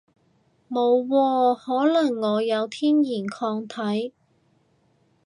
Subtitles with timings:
[0.67, 4.15] 冇喎，可能我有天然抗體